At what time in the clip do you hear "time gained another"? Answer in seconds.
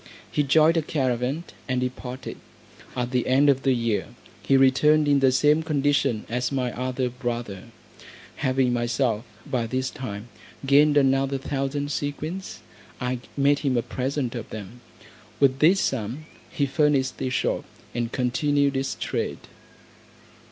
9.91-11.37